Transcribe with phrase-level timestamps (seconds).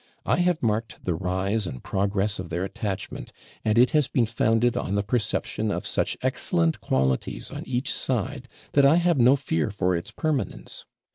[0.25, 3.31] I have marked the rise and progress of their attachment;
[3.63, 8.47] and it has been founded on the perception of such excellent qualities on each side,
[8.71, 10.85] that I have no fear for its permanence.